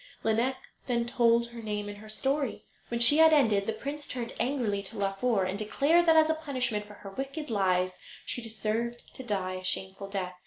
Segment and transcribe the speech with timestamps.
[0.23, 0.55] Lineik
[0.87, 2.63] then told her name and her story.
[2.87, 6.33] When she had ended the prince turned angrily to Laufer, and declared that, as a
[6.33, 10.33] punishment for her wicked lies, she deserved to die a shameful death.